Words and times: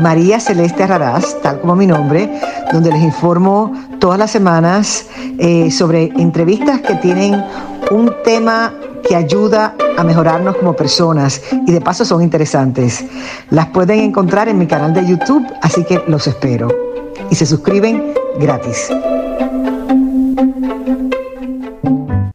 María 0.00 0.40
Celeste 0.40 0.86
Raraz, 0.86 1.40
tal 1.42 1.60
como 1.60 1.76
mi 1.76 1.86
nombre, 1.86 2.30
donde 2.72 2.90
les 2.90 3.02
informo 3.02 3.72
todas 3.98 4.18
las 4.18 4.30
semanas 4.30 5.06
eh, 5.38 5.70
sobre 5.70 6.04
entrevistas 6.16 6.80
que 6.80 6.94
tienen 6.96 7.44
un 7.90 8.12
tema 8.24 8.72
que 9.06 9.16
ayuda 9.16 9.74
a 9.96 10.04
mejorarnos 10.04 10.56
como 10.56 10.74
personas 10.74 11.42
y 11.66 11.72
de 11.72 11.80
paso 11.80 12.04
son 12.04 12.22
interesantes. 12.22 13.04
Las 13.50 13.66
pueden 13.66 14.00
encontrar 14.00 14.48
en 14.48 14.58
mi 14.58 14.66
canal 14.66 14.94
de 14.94 15.06
YouTube, 15.06 15.46
así 15.60 15.84
que 15.84 16.02
los 16.06 16.26
espero. 16.26 16.68
Y 17.30 17.34
se 17.34 17.46
suscriben 17.46 18.14
gratis. 18.38 18.90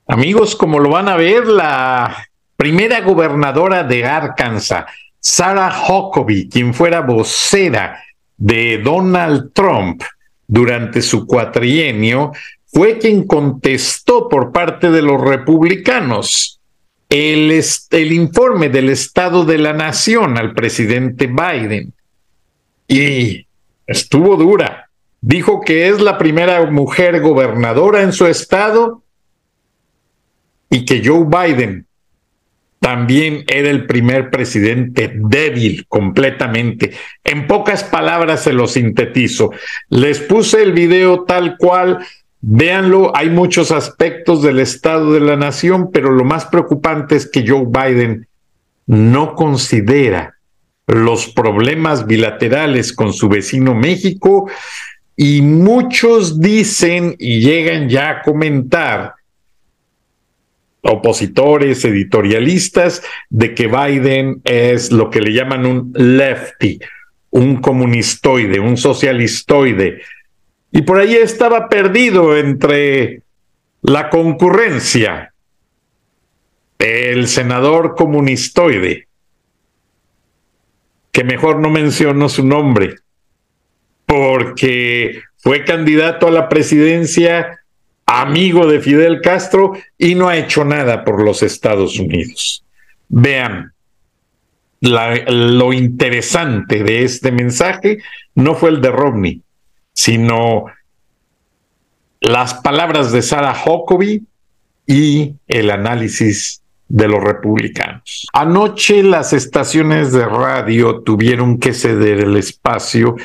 Amigos, 0.08 0.56
como 0.56 0.80
lo 0.80 0.90
van 0.90 1.10
a 1.10 1.16
ver, 1.16 1.48
la 1.48 2.16
primera 2.56 3.02
gobernadora 3.02 3.84
de 3.84 4.06
Arkansas, 4.06 4.86
Sarah 5.30 5.84
Huckabee, 5.90 6.48
quien 6.48 6.74
fuera 6.74 7.02
vocera 7.02 8.02
de 8.38 8.78
Donald 8.78 9.52
Trump 9.52 10.02
durante 10.48 11.02
su 11.02 11.28
cuatrienio, 11.28 12.32
fue 12.68 12.98
quien 12.98 13.28
contestó 13.28 14.30
por 14.30 14.54
parte 14.54 14.90
de 14.90 15.02
los 15.02 15.20
republicanos 15.20 16.62
el, 17.10 17.62
el 17.92 18.12
informe 18.14 18.70
del 18.70 18.90
Estado 18.90 19.44
de 19.44 19.58
la 19.58 19.74
Nación 19.74 20.38
al 20.38 20.54
presidente 20.54 21.28
Biden. 21.28 21.94
Y 22.88 23.46
estuvo 23.86 24.38
dura. 24.38 24.90
Dijo 25.20 25.60
que 25.60 25.90
es 25.90 26.00
la 26.00 26.18
primera 26.18 26.72
mujer 26.72 27.20
gobernadora 27.20 28.02
en 28.02 28.14
su 28.14 28.28
estado 28.28 29.04
y 30.70 30.86
que 30.86 31.02
Joe 31.06 31.26
Biden 31.26 31.87
también 32.80 33.44
era 33.48 33.70
el 33.70 33.86
primer 33.86 34.30
presidente 34.30 35.12
débil 35.16 35.86
completamente. 35.88 36.92
En 37.24 37.48
pocas 37.48 37.84
palabras 37.84 38.44
se 38.44 38.54
lo 38.54 38.68
sintetizo. 38.68 39.52
Les 39.90 40.20
puse 40.20 40.62
el 40.62 40.74
video 40.74 41.24
tal 41.24 41.58
cual, 41.58 42.00
véanlo, 42.42 43.16
hay 43.16 43.30
muchos 43.30 43.72
aspectos 43.72 44.44
del 44.44 44.60
estado 44.60 45.14
de 45.14 45.22
la 45.22 45.36
nación, 45.36 45.92
pero 45.92 46.12
lo 46.12 46.24
más 46.24 46.46
preocupante 46.46 47.16
es 47.16 47.30
que 47.30 47.46
Joe 47.48 47.66
Biden 47.68 48.28
no 48.86 49.36
considera 49.36 50.36
los 50.88 51.28
problemas 51.28 52.08
bilaterales 52.08 52.94
con 52.94 53.12
su 53.12 53.28
vecino 53.28 53.76
México 53.76 54.50
y 55.18 55.42
muchos 55.42 56.40
dicen 56.40 57.16
y 57.20 57.42
llegan 57.42 57.90
ya 57.90 58.10
a 58.10 58.22
comentar 58.22 59.17
opositores, 60.88 61.84
editorialistas, 61.86 63.04
de 63.30 63.54
que 63.54 63.68
Biden 63.68 64.42
es 64.44 64.92
lo 64.92 65.10
que 65.10 65.22
le 65.22 65.34
llaman 65.34 65.66
un 65.66 65.94
lefty, 65.94 66.80
un 67.30 67.58
comunistoide, 67.58 68.60
un 68.60 68.78
socialistoide. 68.78 70.02
Y 70.72 70.82
por 70.82 71.00
ahí 71.00 71.16
estaba 71.16 71.70
perdido 71.70 72.38
entre 72.38 73.22
la 73.82 74.10
concurrencia, 74.10 75.34
el 76.80 77.28
senador 77.28 77.96
comunistoide, 77.96 79.08
que 81.12 81.24
mejor 81.24 81.60
no 81.60 81.70
menciono 81.70 82.30
su 82.30 82.46
nombre, 82.46 82.96
porque 84.06 85.22
fue 85.38 85.66
candidato 85.66 86.28
a 86.28 86.32
la 86.32 86.50
presidencia 86.50 87.60
amigo 88.08 88.66
de 88.66 88.80
Fidel 88.80 89.22
Castro 89.22 89.74
y 89.98 90.16
no 90.16 90.30
ha 90.30 90.38
hecho 90.38 90.64
nada 90.64 91.04
por 91.04 91.22
los 91.24 91.44
Estados 91.44 92.00
Unidos. 92.00 92.64
Vean, 93.10 93.74
lo 94.80 95.74
interesante 95.74 96.84
de 96.84 97.04
este 97.04 97.32
mensaje 97.32 98.00
no 98.36 98.56
fue 98.56 98.70
el 98.70 98.82
de 98.82 98.92
Romney, 98.92 99.42
sino 99.94 100.66
las 102.22 102.56
palabras 102.56 103.12
de 103.12 103.22
Sarah 103.22 103.56
Huckabee 103.66 104.24
y 104.86 105.34
el 105.48 105.70
análisis 105.70 106.62
de 106.88 107.08
los 107.10 107.22
republicanos. 107.22 108.28
Anoche 108.32 109.04
las 109.04 109.34
estaciones 109.34 110.14
de 110.14 110.26
radio 110.26 111.02
tuvieron 111.02 111.60
que 111.60 111.74
ceder 111.74 112.22
el 112.22 112.38
espacio 112.38 113.18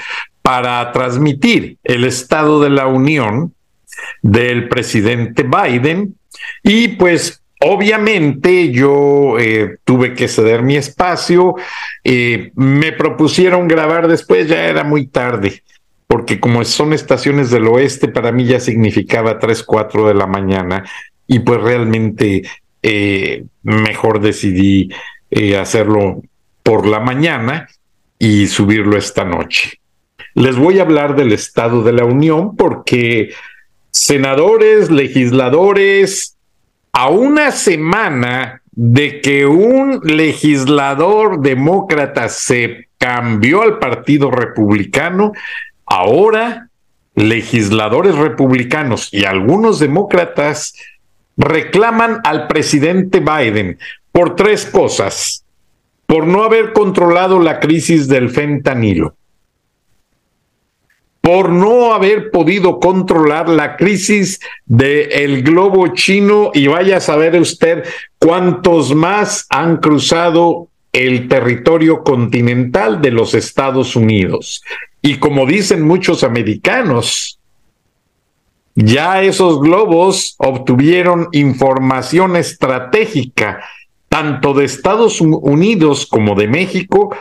para 0.43 0.91
transmitir 0.91 1.79
el 1.85 2.05
Estado 2.05 2.61
de 2.61 2.71
la 2.71 2.89
Unión 2.89 3.55
del 4.23 4.69
presidente 4.69 5.45
Biden. 5.45 6.15
Y 6.63 6.89
pues 6.89 7.43
Obviamente 7.65 8.73
yo 8.73 9.39
eh, 9.39 9.77
tuve 9.85 10.15
que 10.15 10.27
ceder 10.27 10.63
mi 10.63 10.77
espacio, 10.77 11.55
eh, 12.03 12.51
me 12.57 12.91
propusieron 12.91 13.69
grabar 13.69 14.09
después, 14.09 14.49
ya 14.49 14.65
era 14.65 14.83
muy 14.83 15.07
tarde, 15.07 15.63
porque 16.09 16.41
como 16.41 16.65
son 16.65 16.93
estaciones 16.93 17.51
del 17.51 17.69
oeste, 17.69 18.09
para 18.09 18.33
mí 18.33 18.47
ya 18.47 18.59
significaba 18.59 19.39
3, 19.39 19.63
4 19.63 20.09
de 20.09 20.15
la 20.15 20.27
mañana. 20.27 20.85
Y 21.29 21.39
pues 21.39 21.61
realmente 21.61 22.43
eh, 22.83 23.45
mejor 23.63 24.21
decidí 24.21 24.91
hacerlo 25.59 26.21
por 26.65 26.87
la 26.87 27.01
mañana 27.01 27.69
y 28.19 28.49
subirlo 28.49 28.99
esta 28.99 29.25
noche. 29.25 29.81
Les 30.35 30.57
voy 30.57 30.81
a 30.81 30.83
hablar 30.83 31.15
del 31.15 31.33
Estado 31.33 31.83
de 31.83 31.93
la 31.93 32.05
Unión 32.05 32.57
porque 32.57 33.31
senadores, 33.93 34.91
legisladores, 34.91 36.37
a 36.93 37.09
una 37.09 37.53
semana 37.53 38.63
de 38.73 39.21
que 39.21 39.47
un 39.47 40.01
legislador 40.03 41.41
demócrata 41.41 42.29
se 42.29 42.89
cambió 42.99 43.63
al 43.63 43.79
Partido 43.79 44.31
Republicano, 44.31 45.33
ahora 45.87 46.69
legisladores 47.15 48.17
republicanos 48.17 49.09
y 49.13 49.25
algunos 49.25 49.79
demócratas 49.79 50.75
reclaman 51.37 52.21
al 52.25 52.47
presidente 52.47 53.21
Biden 53.21 53.79
por 54.11 54.37
tres 54.37 54.67
cosas. 54.67 55.45
Por 56.07 56.27
no 56.27 56.45
haber 56.45 56.73
controlado 56.73 57.39
la 57.39 57.59
crisis 57.59 58.07
del 58.09 58.31
fentanilo, 58.31 59.17
por 61.23 61.51
no 61.51 61.95
haber 61.95 62.31
podido 62.33 62.81
controlar 62.81 63.49
la 63.49 63.77
crisis 63.77 64.41
del 64.67 65.43
globo 65.43 65.87
chino 65.95 66.51
y 66.53 66.67
vaya 66.67 66.97
a 66.97 67.01
saber 67.01 67.41
usted 67.41 67.85
cuántos 68.19 68.93
más 68.95 69.47
han 69.49 69.77
cruzado 69.77 70.69
el 70.93 71.29
territorio 71.29 72.03
continental 72.03 73.01
de 73.01 73.13
los 73.13 73.35
Estados 73.35 73.95
Unidos. 73.95 74.63
Y 75.01 75.19
como 75.19 75.47
dicen 75.47 75.83
muchos 75.83 76.25
americanos, 76.25 77.39
ya 78.75 79.23
esos 79.23 79.61
globos 79.61 80.35
obtuvieron 80.39 81.29
información 81.31 82.37
estratégica 82.37 83.63
tanto 84.09 84.55
de 84.55 84.65
Estados 84.65 85.21
Unidos 85.21 86.07
como 86.07 86.35
de 86.35 86.49
México 86.49 87.15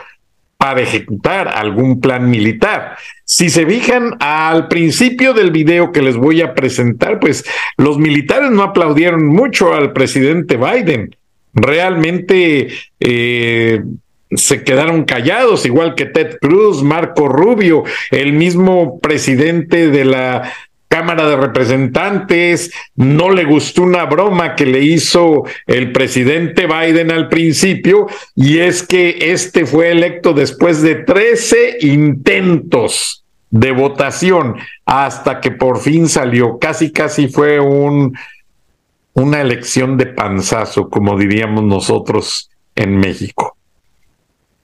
para 0.62 0.80
ejecutar 0.80 1.48
algún 1.48 2.00
plan 2.00 2.30
militar. 2.30 2.96
Si 3.24 3.50
se 3.50 3.66
fijan 3.66 4.14
al 4.20 4.68
principio 4.68 5.34
del 5.34 5.50
video 5.50 5.90
que 5.90 6.02
les 6.02 6.16
voy 6.16 6.40
a 6.40 6.54
presentar, 6.54 7.18
pues 7.18 7.44
los 7.76 7.98
militares 7.98 8.52
no 8.52 8.62
aplaudieron 8.62 9.26
mucho 9.26 9.74
al 9.74 9.92
presidente 9.92 10.56
Biden. 10.56 11.16
Realmente 11.52 12.68
eh, 13.00 13.82
se 14.30 14.62
quedaron 14.62 15.02
callados, 15.02 15.66
igual 15.66 15.96
que 15.96 16.06
Ted 16.06 16.38
Cruz, 16.40 16.84
Marco 16.84 17.26
Rubio, 17.26 17.82
el 18.12 18.32
mismo 18.32 19.00
presidente 19.00 19.88
de 19.88 20.04
la 20.04 20.52
Cámara 20.92 21.26
de 21.26 21.36
Representantes, 21.36 22.70
no 22.96 23.30
le 23.30 23.44
gustó 23.44 23.82
una 23.82 24.04
broma 24.04 24.54
que 24.54 24.66
le 24.66 24.80
hizo 24.80 25.44
el 25.66 25.90
presidente 25.90 26.66
Biden 26.66 27.10
al 27.10 27.30
principio, 27.30 28.08
y 28.36 28.58
es 28.58 28.82
que 28.82 29.32
este 29.32 29.64
fue 29.64 29.90
electo 29.90 30.34
después 30.34 30.82
de 30.82 30.96
13 30.96 31.78
intentos 31.80 33.24
de 33.48 33.72
votación 33.72 34.56
hasta 34.84 35.40
que 35.40 35.52
por 35.52 35.80
fin 35.80 36.10
salió. 36.10 36.58
Casi, 36.58 36.92
casi 36.92 37.28
fue 37.28 37.58
un, 37.58 38.14
una 39.14 39.40
elección 39.40 39.96
de 39.96 40.08
panzazo, 40.08 40.90
como 40.90 41.16
diríamos 41.16 41.64
nosotros 41.64 42.50
en 42.74 42.98
México. 42.98 43.56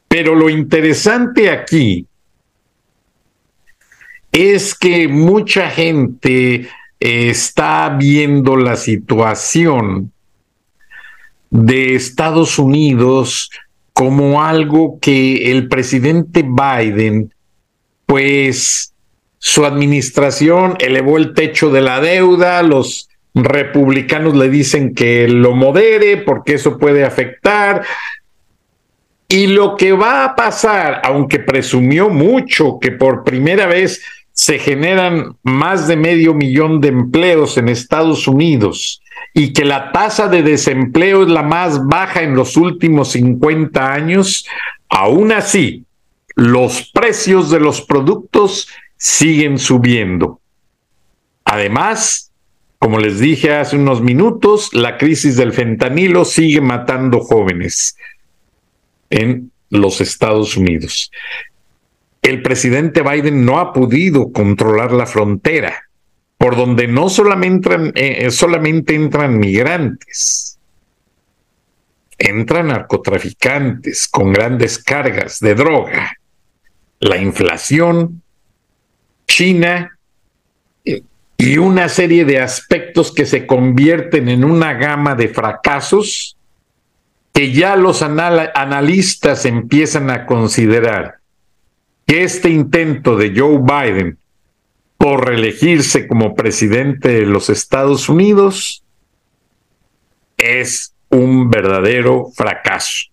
Pero 0.09 0.35
lo 0.35 0.51
interesante 0.51 1.51
aquí 1.51 2.07
es 4.39 4.75
que 4.75 5.09
mucha 5.09 5.71
gente 5.71 6.69
está 7.01 7.97
viendo 7.99 8.57
la 8.57 8.77
situación 8.77 10.13
de 11.51 11.95
Estados 11.95 12.59
Unidos 12.59 13.51
como 13.93 14.43
algo 14.43 14.99
que 15.01 15.51
el 15.51 15.69
presidente 15.69 16.45
Biden, 16.45 17.33
pues 18.07 18.93
su 19.39 19.65
administración 19.65 20.77
elevó 20.79 21.17
el 21.17 21.35
techo 21.35 21.71
de 21.71 21.81
la 21.81 22.01
deuda, 22.01 22.63
los 22.63 23.09
republicanos 23.35 24.37
le 24.37 24.49
dicen 24.49 24.95
que 24.95 25.29
lo 25.29 25.55
modere 25.55 26.19
porque 26.19 26.55
eso 26.55 26.79
puede 26.79 27.05
afectar. 27.05 27.85
Y 29.29 29.49
lo 29.49 29.77
que 29.77 29.93
va 29.93 30.25
a 30.25 30.35
pasar, 30.35 31.03
aunque 31.05 31.39
presumió 31.39 32.09
mucho 32.09 32.79
que 32.81 32.93
por 32.93 33.25
primera 33.25 33.67
vez 33.67 34.03
se 34.39 34.61
generan 34.61 35.37
más 35.43 35.89
de 35.89 35.97
medio 35.97 36.33
millón 36.33 36.81
de 36.81 36.89
empleos 36.89 37.59
en 37.59 37.69
Estados 37.69 38.29
Unidos 38.29 39.03
y 39.35 39.53
que 39.53 39.65
la 39.65 39.91
tasa 39.91 40.29
de 40.29 40.45
desempleo 40.45 41.25
es 41.25 41.29
la 41.29 41.43
más 41.43 41.85
baja 41.89 42.23
en 42.23 42.37
los 42.37 42.57
últimos 42.57 43.11
50 43.11 43.93
años, 43.93 44.47
aún 44.89 45.33
así, 45.33 45.85
los 46.37 46.89
precios 46.93 47.51
de 47.51 47.59
los 47.59 47.83
productos 47.83 48.69
siguen 48.97 49.59
subiendo. 49.59 50.41
Además, 51.45 52.31
como 52.79 53.01
les 53.01 53.19
dije 53.19 53.53
hace 53.55 53.75
unos 53.75 54.01
minutos, 54.01 54.73
la 54.73 54.99
crisis 54.99 55.37
del 55.37 55.53
fentanilo 55.53 56.25
sigue 56.25 56.61
matando 56.61 57.19
jóvenes 57.19 57.97
en 59.11 59.51
los 59.69 60.01
Estados 60.01 60.57
Unidos. 60.57 61.11
El 62.29 62.43
presidente 62.43 63.01
Biden 63.01 63.47
no 63.47 63.59
ha 63.59 63.73
podido 63.73 64.31
controlar 64.33 64.93
la 64.93 65.07
frontera, 65.07 65.85
por 66.37 66.57
donde 66.57 66.87
no 66.87 67.09
solamente 67.09 67.71
entran, 67.71 67.87
eh, 67.95 68.29
eh, 68.29 68.95
entran 68.95 69.39
migrantes, 69.39 70.59
entran 72.19 72.67
narcotraficantes 72.67 74.09
con 74.09 74.35
grandes 74.35 74.77
cargas 74.77 75.41
de 75.41 75.55
droga. 75.55 76.19
La 77.01 77.17
inflación, 77.17 78.23
China 79.27 79.99
y 80.85 81.57
una 81.57 81.89
serie 81.89 82.27
de 82.27 82.41
aspectos 82.41 83.11
que 83.11 83.25
se 83.25 83.47
convierten 83.47 84.29
en 84.29 84.45
una 84.45 84.75
gama 84.75 85.15
de 85.15 85.29
fracasos 85.29 86.37
que 87.33 87.53
ya 87.53 87.75
los 87.75 88.03
analistas 88.03 89.47
empiezan 89.47 90.11
a 90.11 90.27
considerar 90.27 91.18
que 92.09 92.25
este 92.25 92.49
intento 92.49 93.17
de 93.17 93.35
Joe 93.37 93.59
Biden 93.59 94.19
por 94.97 95.29
reelegirse 95.29 96.09
como 96.09 96.35
presidente 96.35 97.11
de 97.11 97.27
los 97.27 97.51
Estados 97.51 98.09
Unidos 98.09 98.83
es 100.39 100.95
un 101.11 101.51
verdadero 101.51 102.31
fracaso. 102.35 103.11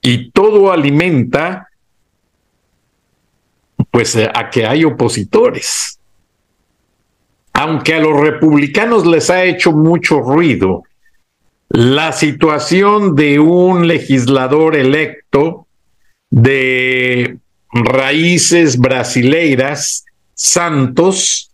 Y 0.00 0.30
todo 0.30 0.72
alimenta 0.72 1.68
pues 3.90 4.16
a 4.16 4.48
que 4.50 4.64
hay 4.64 4.84
opositores 4.84 5.98
aunque 7.58 7.94
a 7.94 7.98
los 7.98 8.20
republicanos 8.20 9.04
les 9.04 9.30
ha 9.30 9.42
hecho 9.42 9.72
mucho 9.72 10.20
ruido 10.20 10.84
la 11.70 12.12
situación 12.12 13.16
de 13.16 13.40
un 13.40 13.88
legislador 13.88 14.76
electo 14.76 15.66
de 16.30 17.38
raíces 17.84 18.78
brasileiras, 18.78 20.04
Santos, 20.34 21.52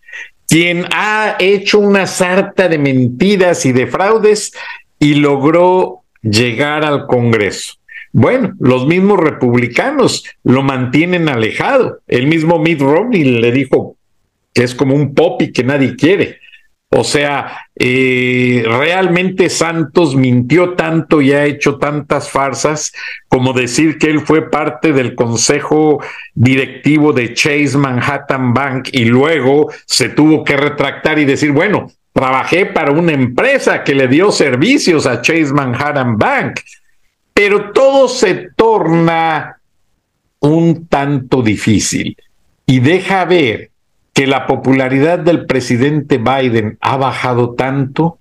quien 0.49 0.87
ha 0.93 1.37
hecho 1.39 1.79
una 1.79 2.07
sarta 2.07 2.69
de 2.69 2.79
mentiras 2.79 3.65
y 3.67 3.73
de 3.73 3.87
fraudes 3.87 4.53
y 4.99 5.15
logró 5.15 6.03
llegar 6.23 6.85
al 6.85 7.07
Congreso. 7.07 7.75
Bueno, 8.13 8.55
los 8.61 8.87
mismos 8.87 9.19
republicanos 9.19 10.25
lo 10.45 10.63
mantienen 10.63 11.29
alejado. 11.29 11.99
El 12.07 12.27
mismo 12.27 12.59
Mitt 12.59 12.81
Romney 12.81 13.25
le 13.25 13.51
dijo, 13.51 13.97
que 14.53 14.63
es 14.63 14.75
como 14.75 14.95
un 14.95 15.15
popi 15.15 15.53
que 15.53 15.65
nadie 15.65 15.97
quiere. 15.97 16.39
O 16.97 17.03
sea, 17.03 17.67
eh, 17.75 18.63
realmente 18.65 19.51
Santos 19.51 20.15
mintió 20.15 20.75
tanto 20.75 21.21
y 21.21 21.33
ha 21.33 21.45
hecho 21.45 21.77
tantas 21.77 22.31
farsas 22.31 22.93
como 23.27 23.53
decir 23.53 23.99
que 23.99 24.11
él 24.11 24.21
fue 24.21 24.49
parte 24.49 24.93
del 24.93 25.17
consejo 25.17 26.01
directivo 26.35 27.13
de 27.13 27.35
Chase 27.35 27.77
Manhattan 27.77 28.55
Bank 28.55 28.91
y 28.93 29.07
luego 29.07 29.73
se 29.87 30.11
tuvo 30.11 30.45
que 30.45 30.57
retractar 30.57 31.19
y 31.19 31.25
decir, 31.25 31.51
bueno, 31.51 31.91
trabajé 32.13 32.67
para 32.67 32.93
una 32.93 33.11
empresa 33.11 33.83
que 33.83 33.97
le 33.97 34.07
dio 34.07 34.31
servicios 34.31 35.05
a 35.07 35.21
Chase 35.21 35.53
Manhattan 35.53 36.17
Bank. 36.17 36.61
Pero 37.33 37.73
todo 37.73 38.07
se 38.07 38.51
torna 38.55 39.59
un 40.39 40.87
tanto 40.87 41.43
difícil 41.43 42.17
y 42.65 42.79
deja 42.79 43.25
ver 43.25 43.73
que 44.15 44.27
la 44.29 44.47
popularidad 44.47 45.19
del 45.19 45.45
presidente 45.45 46.19
Biden 46.19 46.79
ha 46.81 46.97
bajado 46.97 47.55
tanto 47.55 48.19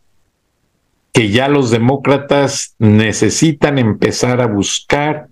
que 1.13 1.29
ya 1.29 1.47
los 1.47 1.69
demócratas 1.69 2.75
necesitan 2.79 3.77
empezar 3.77 4.41
a 4.41 4.47
buscar 4.47 5.27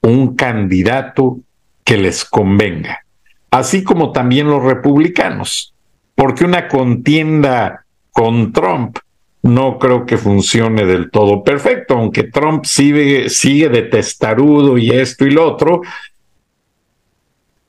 un 0.00 0.34
candidato 0.34 1.38
que 1.84 1.98
les 1.98 2.24
convenga, 2.24 3.04
así 3.50 3.84
como 3.84 4.12
también 4.12 4.48
los 4.48 4.62
republicanos, 4.62 5.74
porque 6.14 6.44
una 6.44 6.68
contienda 6.68 7.84
con 8.10 8.52
Trump 8.52 8.98
no 9.42 9.78
creo 9.78 10.06
que 10.06 10.16
funcione 10.16 10.86
del 10.86 11.10
todo 11.10 11.44
perfecto, 11.44 11.94
aunque 11.94 12.24
Trump 12.24 12.64
sigue, 12.64 13.28
sigue 13.28 13.68
de 13.68 13.82
testarudo 13.82 14.78
y 14.78 14.90
esto 14.90 15.26
y 15.26 15.30
lo 15.30 15.46
otro, 15.46 15.82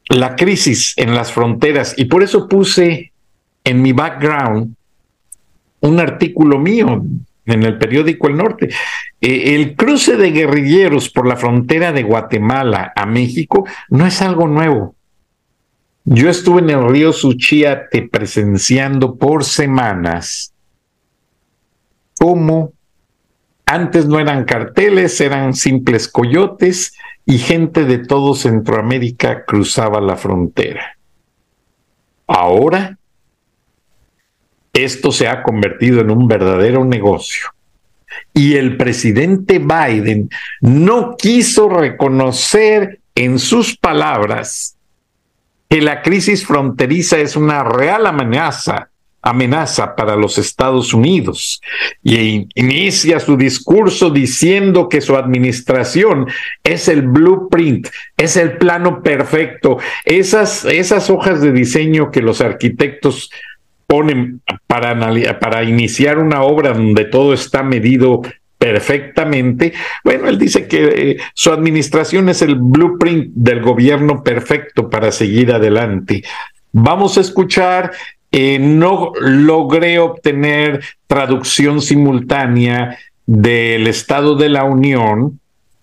la 0.09 0.35
crisis 0.35 0.93
en 0.97 1.13
las 1.13 1.31
fronteras 1.31 1.93
y 1.97 2.05
por 2.05 2.23
eso 2.23 2.47
puse 2.47 3.11
en 3.63 3.81
mi 3.81 3.93
background 3.93 4.75
un 5.81 5.99
artículo 5.99 6.57
mío 6.59 7.03
en 7.45 7.63
el 7.63 7.77
periódico 7.77 8.27
El 8.27 8.37
Norte. 8.37 8.69
Eh, 9.21 9.55
el 9.55 9.75
cruce 9.75 10.17
de 10.17 10.31
guerrilleros 10.31 11.09
por 11.09 11.27
la 11.27 11.35
frontera 11.35 11.91
de 11.91 12.03
Guatemala 12.03 12.93
a 12.95 13.05
México 13.05 13.65
no 13.89 14.05
es 14.05 14.21
algo 14.21 14.47
nuevo. 14.47 14.95
Yo 16.03 16.29
estuve 16.29 16.61
en 16.61 16.69
el 16.69 16.89
río 16.89 17.11
Suchiate 17.11 18.07
presenciando 18.09 19.15
por 19.15 19.43
semanas 19.43 20.53
cómo 22.17 22.71
antes 23.65 24.05
no 24.07 24.17
eran 24.17 24.45
carteles, 24.45 25.19
eran 25.19 25.53
simples 25.53 26.07
coyotes 26.07 26.93
y 27.27 27.39
gente 27.39 27.83
de 27.83 27.99
todo 27.99 28.33
Centroamérica 28.33 29.43
cruzaba 29.43 29.99
la 29.99 30.15
frontera. 30.15 30.97
Ahora, 32.25 32.97
esto 34.71 35.11
se 35.11 35.27
ha 35.27 35.43
convertido 35.43 35.99
en 35.99 36.09
un 36.09 36.25
verdadero 36.25 36.85
negocio. 36.85 37.49
Y 38.33 38.55
el 38.55 38.77
presidente 38.77 39.59
Biden 39.59 40.29
no 40.61 41.17
quiso 41.17 41.67
reconocer 41.67 43.01
en 43.13 43.39
sus 43.39 43.77
palabras 43.77 44.77
que 45.69 45.81
la 45.81 46.01
crisis 46.01 46.45
fronteriza 46.45 47.17
es 47.17 47.35
una 47.35 47.61
real 47.65 48.07
amenaza 48.07 48.89
amenaza 49.21 49.95
para 49.95 50.15
los 50.15 50.37
Estados 50.37 50.93
Unidos 50.93 51.61
y 52.03 52.47
inicia 52.55 53.19
su 53.19 53.35
discurso 53.35 54.09
diciendo 54.09 54.87
que 54.89 55.01
su 55.01 55.15
administración 55.15 56.27
es 56.63 56.87
el 56.87 57.01
blueprint, 57.01 57.87
es 58.15 58.37
el 58.37 58.57
plano 58.57 59.01
perfecto, 59.01 59.77
esas, 60.05 60.65
esas 60.65 61.09
hojas 61.09 61.41
de 61.41 61.51
diseño 61.51 62.11
que 62.11 62.21
los 62.21 62.41
arquitectos 62.41 63.29
ponen 63.87 64.41
para, 64.67 65.39
para 65.39 65.63
iniciar 65.63 66.19
una 66.19 66.43
obra 66.43 66.73
donde 66.73 67.05
todo 67.05 67.33
está 67.33 67.63
medido 67.63 68.21
perfectamente. 68.57 69.73
Bueno, 70.03 70.27
él 70.27 70.37
dice 70.37 70.67
que 70.67 71.11
eh, 71.11 71.17
su 71.33 71.51
administración 71.51 72.29
es 72.29 72.41
el 72.41 72.55
blueprint 72.55 73.31
del 73.33 73.61
gobierno 73.61 74.23
perfecto 74.23 74.89
para 74.89 75.11
seguir 75.11 75.53
adelante. 75.53 76.23
Vamos 76.71 77.17
a 77.17 77.21
escuchar 77.21 77.91
eh, 78.39 78.59
no 78.59 79.13
logré 79.19 79.97
obtener 79.97 80.83
traducción 81.07 81.81
simultánea 81.81 82.95
del 83.25 83.87
Estado 83.87 84.35
de 84.35 84.47
la 84.47 84.63
Unión, 84.63 85.39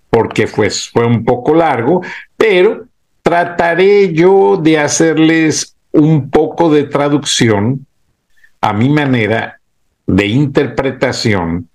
porque 0.09 0.47
pues, 0.47 0.89
fue 0.89 1.05
un 1.05 1.25
poco 1.25 1.57
largo, 1.57 2.03
pero 2.37 2.85
trataré 3.25 4.13
yo 4.13 4.57
de 4.57 4.79
hacerles 4.79 5.75
un 5.91 6.31
poco 6.31 6.73
de 6.73 6.85
traducción 6.85 7.85
a 8.61 8.73
mi 8.73 8.89
manera 8.89 9.59
de 10.07 10.27
interpretación 10.29 11.69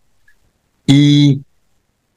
y 0.86 1.41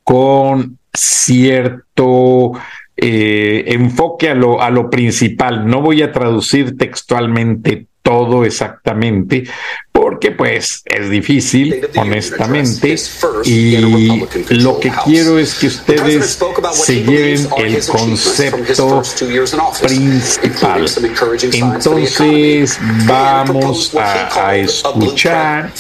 con 0.05 0.79
cierto 0.95 2.53
eh, 2.97 3.65
enfoque 3.67 4.31
a 4.31 4.37
lo, 4.37 4.63
a 4.63 4.71
lo 4.71 4.89
principal. 4.89 5.67
No 5.67 5.81
voy 5.81 6.03
a 6.03 6.13
traducir 6.13 6.79
textualmente 6.79 7.89
todo 8.03 8.45
exactamente, 8.45 9.45
porque 9.93 10.31
pues 10.31 10.83
es 10.87 11.11
difícil, 11.11 11.87
honestamente, 11.97 12.97
y 13.45 13.77
lo 13.77 14.81
que 14.81 14.91
quiero 15.05 15.39
es 15.39 15.55
que 15.55 15.67
ustedes 15.67 16.39
se 16.73 17.03
lleven 17.05 17.49
el 17.59 17.87
concepto 17.87 19.03
principal. 19.83 20.87
Entonces 21.53 22.79
vamos 23.07 23.95
a, 23.95 24.49
a 24.49 24.57
escuchar 24.57 25.73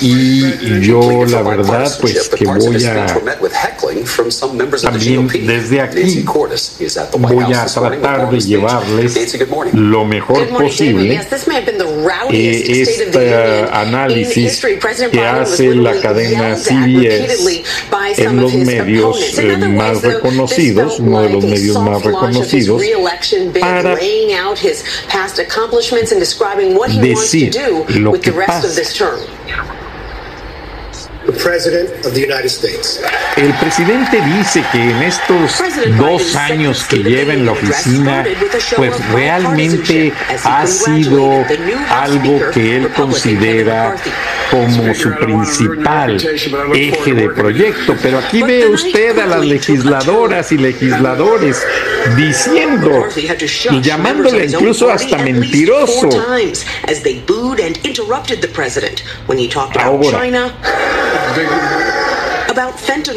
y 0.00 0.80
yo 0.80 1.24
la 1.26 1.42
verdad 1.42 1.92
pues 2.00 2.28
que 2.28 2.44
voy 2.44 2.84
a 2.84 3.06
también 4.80 5.26
desde 5.26 5.80
aquí 5.80 6.24
voy 7.18 7.52
a 7.52 7.66
tratar 7.66 8.30
de 8.30 8.40
llevarles 8.40 9.38
lo 9.72 10.04
mejor 10.04 10.48
posible 10.48 11.20
este 12.70 13.66
análisis 13.72 14.60
que 15.10 15.20
hace 15.20 15.74
la 15.74 16.00
cadena 16.00 16.56
CBS 16.56 17.62
en 18.16 18.36
los 18.36 18.54
medios 18.54 19.38
eh, 19.38 19.56
más 19.56 20.02
reconocidos, 20.02 21.00
uno 21.00 21.22
de 21.22 21.30
los 21.30 21.44
medios 21.44 21.80
más 21.80 22.02
reconocidos, 22.02 22.82
para 23.60 23.96
decir 27.00 27.56
lo 27.88 28.12
que 28.20 28.32
pasa 28.32 28.68
el 33.36 33.52
presidente 33.54 34.20
dice 34.38 34.62
que 34.72 34.90
en 34.90 35.02
estos 35.02 35.62
dos 35.96 36.36
años 36.36 36.84
que 36.84 36.96
lleva 36.96 37.32
en 37.32 37.46
la 37.46 37.52
oficina, 37.52 38.24
pues 38.76 38.92
realmente 39.10 40.12
ha 40.44 40.66
sido 40.66 41.44
algo 41.90 42.50
que 42.52 42.76
él 42.76 42.90
considera 42.90 43.96
como 44.50 44.94
su 44.94 45.14
principal 45.16 46.20
eje 46.74 47.14
de 47.14 47.28
proyecto. 47.30 47.96
Pero 48.02 48.18
aquí 48.18 48.42
ve 48.42 48.66
usted 48.66 49.18
a 49.18 49.26
las 49.26 49.44
legisladoras 49.44 50.52
y 50.52 50.58
legisladores 50.58 51.62
diciendo 52.16 53.06
y 53.70 53.80
llamándole 53.80 54.46
incluso 54.46 54.90
hasta 54.90 55.18
mentiroso. 55.18 56.08
Ahora, 59.78 60.24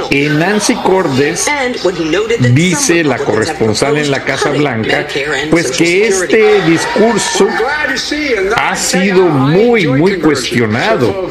y 0.09 0.29
Nancy 0.29 0.75
Cordes 0.75 1.47
dice, 2.39 3.03
la 3.03 3.17
corresponsal 3.17 3.97
en 3.97 4.11
la 4.11 4.23
Casa 4.23 4.49
Blanca, 4.51 5.07
pues 5.49 5.71
que 5.71 6.07
este 6.07 6.61
discurso 6.61 7.47
ha 8.55 8.75
sido 8.75 9.23
muy, 9.25 9.87
muy 9.87 10.19
cuestionado. 10.19 11.29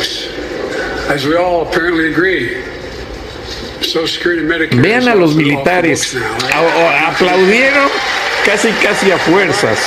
Vean 4.72 5.08
a 5.08 5.14
los 5.14 5.34
militares, 5.34 6.16
aplaudieron 7.08 7.88
casi 8.44 8.68
casi 8.82 9.10
a 9.10 9.18
fuerzas. 9.18 9.78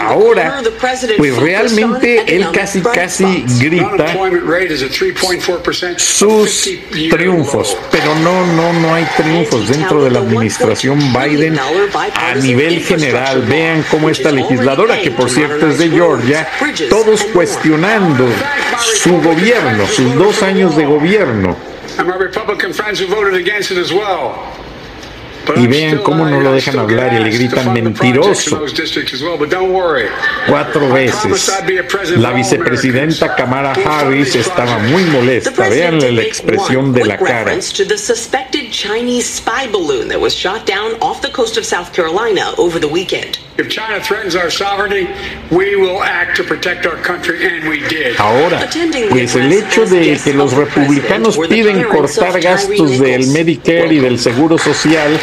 Ahora, 0.00 0.62
pues 1.16 1.36
realmente 1.36 2.24
él 2.26 2.46
casi 2.52 2.80
casi 2.80 3.44
grita 3.58 4.14
sus 5.98 6.68
triunfos, 7.10 7.76
pero 7.90 8.14
no, 8.16 8.46
no, 8.46 8.72
no 8.74 8.94
hay 8.94 9.04
triunfos 9.16 9.68
dentro 9.68 10.04
de 10.04 10.10
la 10.10 10.20
administración 10.20 10.98
Biden 11.12 11.58
a 11.58 12.34
nivel 12.34 12.80
general. 12.80 13.42
Vean 13.42 13.84
cómo 13.90 14.10
esta 14.10 14.30
legisladora, 14.30 15.00
que 15.00 15.10
por 15.10 15.30
cierto 15.30 15.68
es 15.68 15.78
de 15.78 15.90
Georgia, 15.90 16.48
todos 16.88 17.24
cuestionando 17.24 18.26
su 19.02 19.20
gobierno, 19.20 19.86
sus 19.86 20.14
dos 20.14 20.42
años 20.42 20.76
de 20.76 20.84
gobierno 20.86 21.56
y 25.56 25.66
vean 25.66 25.98
cómo 25.98 26.24
no 26.26 26.40
lo 26.40 26.52
dejan 26.52 26.78
hablar 26.78 27.12
y 27.14 27.24
le 27.24 27.30
gritan 27.30 27.72
mentiroso 27.72 28.64
cuatro 30.48 30.92
veces. 30.92 31.52
La 32.16 32.32
vicepresidenta 32.32 33.34
Kamala 33.34 33.72
Harris 33.72 34.34
estaba 34.34 34.78
muy 34.78 35.04
molesta. 35.04 35.68
Veanle 35.68 36.12
la 36.12 36.22
expresión 36.22 36.92
de 36.92 37.04
la 37.04 37.18
cara. 37.18 37.54
Ahora, 48.18 48.68
pues 49.10 49.34
el 49.34 49.52
hecho 49.52 49.84
de 49.84 50.20
que 50.22 50.32
los 50.32 50.52
republicanos 50.52 51.38
piden 51.48 51.82
cortar 51.84 52.40
gastos 52.40 52.98
del 53.00 53.26
Medicare 53.28 53.94
y 53.94 53.98
del 53.98 54.18
Seguro 54.18 54.58
Social 54.58 55.18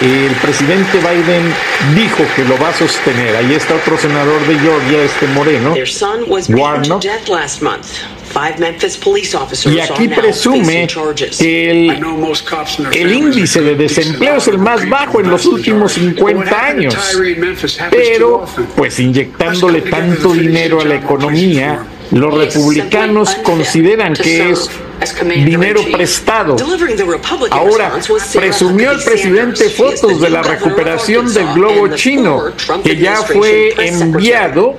el 0.00 0.32
presidente 0.36 0.98
Biden 0.98 1.52
dijo 1.96 2.24
que 2.36 2.44
lo 2.44 2.56
va 2.58 2.68
a 2.68 2.74
sostener. 2.74 3.34
Ahí 3.34 3.54
está 3.54 3.74
otro 3.74 3.98
senador 3.98 4.40
de 4.46 4.58
Georgia, 4.58 5.02
este 5.02 5.26
Moreno, 5.28 5.74
Warnock. 6.48 7.04
Y 9.64 9.80
aquí 9.80 10.08
presume 10.08 10.86
que 11.36 11.70
el, 11.70 12.04
el, 12.92 13.12
índice 13.12 13.60
de 13.62 13.74
desempleo 13.74 14.36
es 14.36 14.48
el 14.48 14.58
más 14.58 14.88
bajo 14.88 15.20
en 15.20 15.30
los 15.30 15.46
últimos 15.46 15.92
50 15.92 16.64
años. 16.64 16.96
Pero, 17.90 18.44
pues 18.76 19.00
inyectándole 19.00 19.80
tanto 19.80 20.32
dinero 20.32 20.80
a 20.80 20.84
la 20.84 20.96
economía, 20.96 21.84
los 22.12 22.34
republicanos 22.34 23.34
consideran 23.42 24.14
que 24.14 24.50
es 24.50 24.70
dinero 25.44 25.82
prestado. 25.92 26.56
Ahora, 27.50 27.92
presumió 28.34 28.92
el 28.92 29.02
presidente 29.02 29.70
fotos 29.70 30.20
de 30.20 30.30
la 30.30 30.42
recuperación 30.42 31.32
del 31.32 31.52
globo 31.54 31.88
chino, 31.94 32.44
que 32.82 32.96
ya 32.96 33.16
fue 33.16 33.74
enviado 33.78 34.78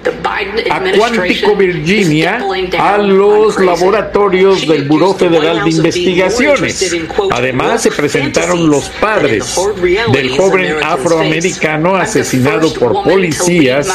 a 0.69 0.81
Cuántico, 0.97 1.55
Virginia, 1.55 2.43
a 2.77 2.97
los 2.97 3.59
laboratorios 3.59 4.67
del 4.67 4.88
Buró 4.88 5.13
Federal 5.13 5.63
de 5.63 5.69
Investigaciones. 5.71 6.95
Además, 7.31 7.83
se 7.83 7.91
presentaron 7.91 8.69
los 8.69 8.89
padres 8.89 9.55
del 10.11 10.38
joven 10.38 10.75
afroamericano 10.83 11.95
asesinado 11.95 12.73
por 12.73 13.03
policías 13.03 13.88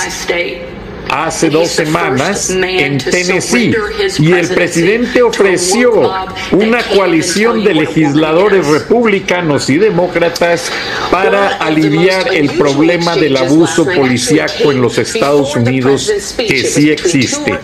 hace 1.11 1.51
dos 1.51 1.69
semanas 1.69 2.51
en 2.51 2.99
Tennessee 2.99 3.75
y 4.19 4.33
el 4.33 4.49
presidente 4.49 5.23
ofreció 5.23 6.13
una 6.53 6.83
coalición 6.83 7.63
de 7.65 7.75
legisladores 7.75 8.67
republicanos 8.67 9.69
y 9.71 9.79
demócratas 9.79 10.71
para 11.11 11.57
aliviar 11.57 12.35
el 12.35 12.51
problema 12.51 13.17
del 13.17 13.37
abuso 13.37 13.85
policíaco 13.85 14.73
en 14.73 14.81
los 14.81 14.99
Estados 14.99 15.55
Unidos 15.57 16.11
que 16.37 16.65
sí 16.65 16.91
existe. 16.91 17.59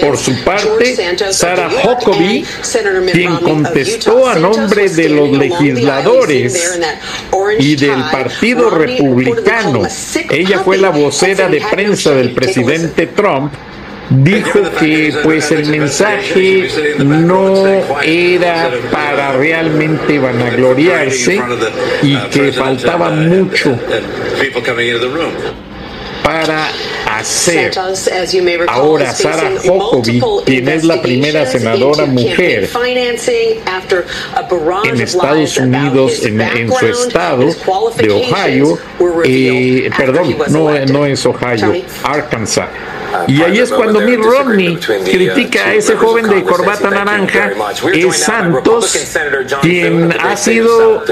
Por 0.00 0.16
su 0.16 0.34
parte, 0.44 0.96
Sarah 1.30 1.68
Huckabee, 1.68 2.44
quien 3.12 3.36
contestó 3.36 4.28
a 4.28 4.34
nombre 4.36 4.88
de 4.88 5.08
los 5.08 5.30
legisladores 5.30 6.80
y 7.58 7.76
del 7.76 8.02
Partido 8.10 8.70
Republicano, 8.70 9.82
ella 10.30 10.60
fue 10.60 10.78
la 10.78 10.90
vocera 10.90 11.48
de 11.48 11.60
prensa 11.60 12.12
del 12.12 12.32
presidente 12.32 12.93
Trump 13.02 13.52
dijo 14.10 14.60
que 14.78 15.14
pues 15.22 15.50
el 15.50 15.66
mensaje 15.66 16.68
no 16.98 17.66
era 18.02 18.70
para 18.90 19.32
realmente 19.32 20.18
vanagloriarse 20.18 21.40
y 22.02 22.16
que 22.30 22.52
faltaba 22.52 23.10
mucho 23.10 23.78
para 26.24 26.70
hacer. 27.06 27.70
Ahora, 28.68 29.12
Sarah 29.12 29.52
Huckabee, 29.62 30.22
quien 30.46 30.68
es 30.68 30.82
la 30.82 31.02
primera 31.02 31.44
senadora 31.44 32.06
mujer 32.06 32.70
en 34.84 35.00
Estados 35.00 35.58
Unidos, 35.58 36.24
en, 36.24 36.40
en 36.40 36.72
su 36.72 36.86
estado 36.86 37.46
de 37.96 38.10
Ohio, 38.10 38.78
eh, 39.24 39.90
perdón, 39.96 40.36
no, 40.48 40.86
no 40.86 41.06
es 41.06 41.26
Ohio, 41.26 41.74
Arkansas 42.02 42.68
Y 43.26 43.42
ahí 43.42 43.58
es 43.58 43.70
cuando 43.70 44.00
Mitt 44.00 44.20
Romney 44.20 44.76
critica 44.76 45.66
a 45.66 45.74
ese 45.74 45.96
joven 45.96 46.28
de 46.28 46.42
corbata 46.42 46.90
naranja, 46.90 47.52
es 47.92 48.16
Santos, 48.18 48.96
quien 49.62 50.14
ha 50.20 50.36
sido 50.36 51.02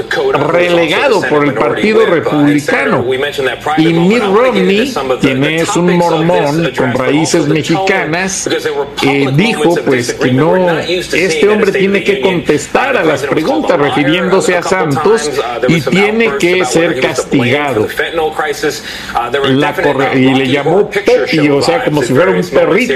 relegado 0.51 1.21
por 1.21 1.45
el 1.45 1.53
Partido 1.53 2.05
Republicano. 2.05 3.05
Y 3.77 3.93
Mitt 3.93 4.23
Romney, 4.23 4.93
quien 5.21 5.43
es 5.43 5.75
un 5.75 5.97
mormón 5.97 6.71
con 6.77 6.93
raíces 6.93 7.47
mexicanas, 7.47 8.47
eh, 9.03 9.27
dijo 9.33 9.75
pues 9.85 10.13
que 10.13 10.31
no, 10.31 10.79
este 10.79 11.47
hombre 11.47 11.71
tiene 11.71 12.03
que 12.03 12.21
contestar 12.21 12.97
a 12.97 13.03
las 13.03 13.23
preguntas 13.23 13.79
refiriéndose 13.79 14.55
a 14.55 14.63
Santos 14.63 15.31
y 15.67 15.81
tiene 15.81 16.37
que 16.37 16.65
ser 16.65 16.99
castigado. 16.99 17.87
La 19.43 19.73
y 20.13 20.33
le 20.33 20.47
llamó 20.47 20.89
Pepi, 20.89 21.49
o 21.49 21.61
sea, 21.61 21.85
como 21.93 22.05
si 22.05 22.13
fuera 22.13 22.31
un 22.31 22.49
perrito. 22.49 22.93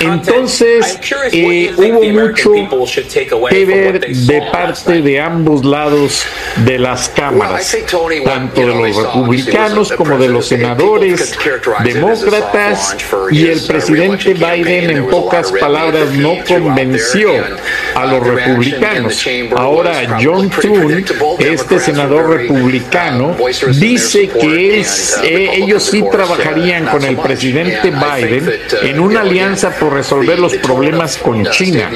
Entonces, 0.00 0.98
eh, 1.32 1.72
hubo 1.76 2.02
mucho 2.02 2.52
que 3.48 3.64
ver 3.64 4.00
de 4.00 4.42
parte 4.50 5.02
de 5.02 5.20
ambos 5.20 5.64
lados 5.64 6.24
de 6.64 6.78
las 6.78 7.08
cámaras, 7.08 7.76
tanto 8.24 8.60
de 8.60 8.66
los 8.66 8.96
republicanos 8.96 9.92
como 9.92 10.18
de 10.18 10.28
los 10.28 10.48
senadores 10.48 11.36
demócratas, 11.84 12.96
y 13.30 13.46
el 13.46 13.60
presidente 13.60 14.34
Biden, 14.34 14.90
en 14.90 15.06
pocas 15.06 15.52
palabras, 15.52 16.10
no 16.12 16.34
convenció 16.46 17.30
a 17.94 18.06
los 18.06 18.26
republicanos. 18.26 19.24
Ahora, 19.56 20.18
John 20.20 20.50
Thune, 20.50 21.04
este 21.38 21.78
senador 21.78 22.30
republicano, 22.30 23.36
dice 23.78 24.28
que 24.28 24.80
eh, 24.80 25.50
ellos 25.54 25.84
sí 25.84 26.02
trabajarían 26.10 26.86
con 26.86 27.04
el 27.04 27.16
presidente 27.16 27.91
Biden 27.92 28.60
en 28.82 29.00
una 29.00 29.20
alianza 29.20 29.70
por 29.70 29.94
resolver 29.94 30.38
los 30.38 30.54
problemas 30.56 31.16
con 31.16 31.44
China, 31.50 31.90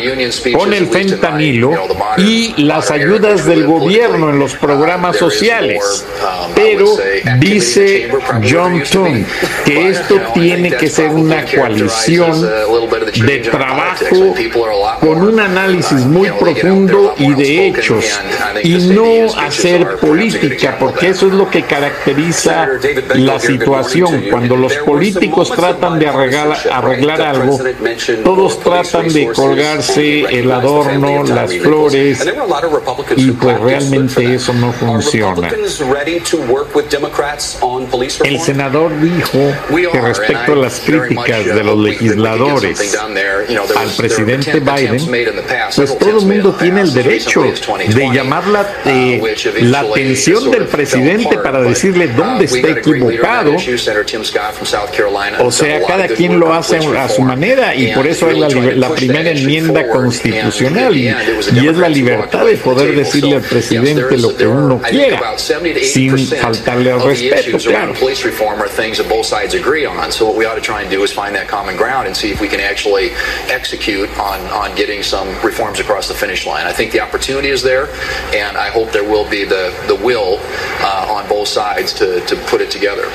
con 0.55 0.73
el 0.73 0.87
fentanilo 0.89 1.73
y 2.19 2.63
las 2.63 2.91
ayudas 2.91 3.45
del 3.45 3.67
gobierno 3.67 4.31
en 4.31 4.39
los 4.39 4.55
programas 4.55 5.17
sociales. 5.17 6.05
Pero 6.55 6.87
dice 7.39 8.11
John 8.49 8.83
Thune 8.91 9.27
que 9.65 9.89
esto 9.89 10.21
tiene 10.35 10.71
que 10.77 10.89
ser 10.89 11.11
una 11.11 11.45
coalición 11.45 12.43
de 12.43 13.39
trabajo 13.39 14.35
con 15.01 15.23
un 15.23 15.41
análisis 15.41 16.01
muy 16.05 16.31
profundo 16.31 17.15
y 17.19 17.35
de 17.35 17.69
hechos 17.69 18.21
y 18.63 18.75
no 18.89 19.35
hacer 19.39 19.97
política, 19.97 20.77
porque 20.79 21.09
eso 21.09 21.27
es 21.27 21.33
lo 21.33 21.49
que 21.51 21.63
caracteriza 21.63 22.69
la 23.15 23.39
situación. 23.39 24.25
Cuando 24.31 24.57
los 24.57 24.75
políticos 24.79 25.53
tratan 25.55 25.86
de 25.95 26.07
arreglar, 26.09 26.57
arreglar 26.73 27.21
algo, 27.23 27.59
todos 28.25 28.61
tratan 28.61 29.09
de 29.13 29.27
colgarse 29.33 30.21
el 30.21 30.51
adorno, 30.51 31.25
las 31.25 31.53
flores, 31.55 32.27
y 33.17 33.31
pues 33.33 33.61
realmente 33.61 34.35
eso 34.35 34.53
no 34.53 34.73
funciona. 34.73 35.49
El 38.25 38.41
senador 38.41 39.01
dijo 39.01 39.39
que 39.93 40.01
respecto 40.01 40.53
a 40.53 40.57
las 40.57 40.81
críticas 40.81 41.45
de 41.45 41.65
los 41.65 41.79
legisladores 41.79 42.99
al 43.77 43.91
presidente 43.97 44.61
Biden, 44.61 45.07
pues 45.75 45.99
todo 45.99 46.19
el 46.19 46.27
mundo 46.27 46.55
tiene 46.59 46.83
el 46.83 46.93
derecho 46.93 47.43
de 47.43 48.11
llamar 48.13 48.47
la, 48.49 48.67
eh, 48.85 49.37
la 49.63 49.81
atención 49.81 50.51
del 50.51 50.67
presidente 50.67 51.39
para 51.39 51.61
decirle 51.63 52.09
dónde 52.09 52.45
está 52.47 52.69
equivocado. 52.69 53.55
O 55.41 55.51
sea, 55.53 55.66
cada 55.87 56.09
quien 56.09 56.39
lo 56.39 56.53
hace 56.53 56.77
a 56.77 57.09
su 57.09 57.23
manera 57.23 57.75
y 57.75 57.93
por 57.93 58.07
eso 58.07 58.29
hay 58.29 58.39
la, 58.77 58.89
primera 58.91 59.31
enmienda 59.31 59.89
constitucional 59.89 60.97
y, 60.97 61.09
es 61.09 61.77
la 61.77 61.89
libertad 61.89 62.45
de 62.45 62.57
poder 62.57 62.95
decirle 62.95 63.37
al 63.37 63.43
presidente 63.43 64.17
lo 64.19 64.37
que 64.37 64.47
uno 64.47 64.81
quiera 64.81 65.37
sin 65.37 66.19
faltarle 66.19 66.93
al 66.93 67.03
respeto, 67.03 67.59
claro. 67.59 67.95
I 76.67 76.73
think 76.73 76.93
the 76.93 77.01
opportunity 77.01 77.49
is 77.49 77.63
there, 77.63 77.89
and 78.35 78.57
I 78.57 78.71
hope 78.71 78.93
there 78.93 79.05
will 79.05 79.29
be 79.29 79.45
the, 79.45 79.73
the 79.87 79.95
will 79.95 80.41
uh, 80.81 81.07
on 81.09 81.29
both 81.29 81.49
sides 81.49 81.93
to, 81.95 82.21
to 82.27 82.37
put 82.49 82.61
it 82.61 82.71
together. 82.71 83.07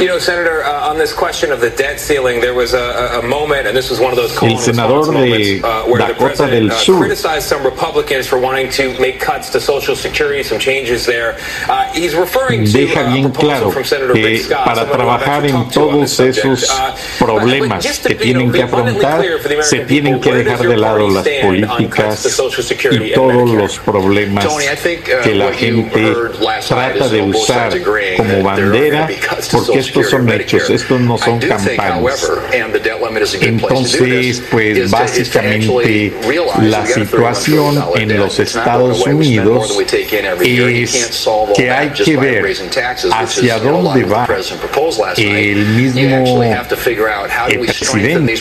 You 0.00 0.06
know, 0.06 0.18
Senator, 0.18 0.64
uh, 0.64 0.88
on 0.88 0.96
this 0.96 1.12
question 1.12 1.52
of 1.52 1.60
the 1.60 1.68
debt 1.68 2.00
ceiling, 2.00 2.40
there 2.40 2.54
was 2.54 2.72
a, 2.72 3.20
a 3.20 3.22
moment, 3.22 3.66
and 3.66 3.76
this 3.76 3.90
was 3.90 4.00
one 4.00 4.12
of 4.12 4.16
those 4.16 4.34
El 4.42 4.56
senador 4.56 5.04
de 5.04 5.12
moments, 5.12 5.62
uh, 5.62 5.84
where 5.84 5.98
Dakota 5.98 6.14
the 6.14 6.24
president 6.24 6.70
del 6.70 6.78
Sur 6.78 6.94
uh, 6.94 6.98
criticized 7.00 7.46
some 7.46 7.62
Republicans 7.62 8.26
for 8.26 8.38
wanting 8.38 8.70
to 8.70 8.98
make 8.98 9.20
cuts 9.20 9.50
to 9.50 9.60
Social 9.60 9.94
Security, 9.94 10.42
some 10.42 10.58
changes 10.58 11.04
there. 11.04 11.36
Uh, 11.68 11.92
he's 11.92 12.14
referring 12.14 12.64
to 12.64 12.72
Deja 12.72 13.12
bien 13.12 13.30
claro 13.30 13.70
que 13.70 14.42
para 14.64 14.90
trabajar 14.90 15.44
en 15.44 15.68
todos 15.68 16.18
esos 16.18 16.70
uh, 16.70 16.94
problemas 17.18 17.84
que 18.00 18.14
tienen 18.14 18.50
que 18.50 18.62
afrontar, 18.62 19.22
se 19.60 19.80
tienen 19.80 20.18
que 20.18 20.32
dejar 20.32 20.66
de 20.66 20.76
lado 20.78 21.10
las 21.10 21.28
políticas 21.28 22.40
y 22.90 23.12
todos 23.12 23.50
los 23.50 23.78
problemas 23.80 24.46
uh, 24.46 25.22
que 25.22 25.34
la 25.34 25.52
gente 25.52 26.14
trata 26.66 27.06
de 27.06 27.20
usar 27.20 27.70
como 28.16 28.42
bandera, 28.42 29.06
porque 29.52 29.89
estos 29.90 30.10
son 30.10 30.28
hechos, 30.30 30.70
estos 30.70 31.00
no 31.00 31.18
son 31.18 31.40
campañas. 31.40 32.30
Entonces, 33.40 34.42
pues 34.50 34.90
básicamente 34.90 36.12
la 36.62 36.86
situación 36.86 37.84
en 37.96 38.16
los 38.16 38.38
Estados 38.38 39.04
Unidos 39.06 39.78
es 40.70 41.26
que 41.56 41.70
hay 41.70 41.90
que 41.90 42.16
ver 42.16 42.46
hacia 43.12 43.58
dónde 43.58 44.04
va 44.04 44.28
el 45.16 45.66
mismo 45.66 46.42
el 47.48 47.60
presidente. 47.60 48.36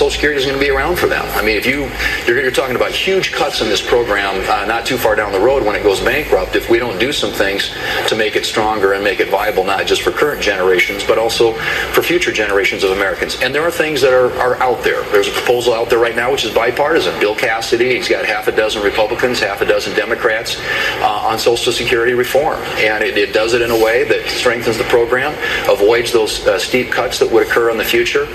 Social 0.00 0.10
Security 0.10 0.38
is 0.38 0.46
going 0.46 0.58
to 0.58 0.64
be 0.64 0.70
around 0.70 0.96
for 0.96 1.08
them. 1.08 1.24
I 1.34 1.42
mean, 1.42 1.56
if 1.56 1.66
you 1.66 1.90
you're, 2.26 2.40
you're 2.40 2.50
talking 2.50 2.76
about 2.76 2.92
huge 3.00 3.32
cuts 3.32 3.62
in 3.62 3.68
this 3.68 3.80
program 3.80 4.36
uh, 4.50 4.66
not 4.66 4.84
too 4.84 4.98
far 4.98 5.14
down 5.14 5.32
the 5.32 5.40
road 5.40 5.64
when 5.64 5.74
it 5.74 5.82
goes 5.82 6.00
bankrupt 6.00 6.54
if 6.54 6.68
we 6.68 6.78
don't 6.78 6.98
do 6.98 7.12
some 7.12 7.32
things 7.32 7.70
to 8.06 8.14
make 8.14 8.36
it 8.36 8.44
stronger 8.44 8.92
and 8.92 9.02
make 9.02 9.20
it 9.20 9.30
viable 9.30 9.64
not 9.64 9.86
just 9.86 10.02
for 10.02 10.10
current 10.10 10.42
generations 10.42 11.02
but 11.04 11.18
also 11.18 11.54
for 11.92 12.02
future 12.02 12.30
generations 12.30 12.84
of 12.84 12.90
Americans. 12.90 13.40
And 13.40 13.54
there 13.54 13.62
are 13.62 13.70
things 13.70 14.00
that 14.02 14.12
are, 14.12 14.32
are 14.38 14.56
out 14.56 14.84
there. 14.84 15.02
There's 15.10 15.28
a 15.28 15.32
proposal 15.32 15.72
out 15.72 15.88
there 15.88 15.98
right 15.98 16.14
now 16.14 16.30
which 16.30 16.44
is 16.44 16.52
bipartisan. 16.54 17.18
Bill 17.20 17.34
Cassidy, 17.34 17.96
he's 17.96 18.08
got 18.08 18.24
half 18.26 18.48
a 18.48 18.52
dozen 18.52 18.82
Republicans, 18.82 19.40
half 19.40 19.62
a 19.62 19.66
dozen 19.66 19.94
Democrats 19.94 20.60
uh, 21.00 21.26
on 21.26 21.38
Social 21.38 21.72
Security 21.72 22.12
reform. 22.12 22.60
And 22.76 23.02
it, 23.02 23.16
it, 23.16 23.32
does 23.32 23.54
it 23.54 23.62
in 23.62 23.70
a 23.70 23.84
way 23.84 24.04
that 24.04 24.26
strengthens 24.28 24.76
the 24.76 24.84
program, 24.84 25.32
avoids 25.70 26.12
those 26.12 26.46
uh, 26.46 26.58
steep 26.58 26.90
cuts 26.90 27.18
that 27.18 27.30
would 27.30 27.46
occur 27.46 27.70
in 27.70 27.78
the 27.78 27.84
future. 27.84 28.26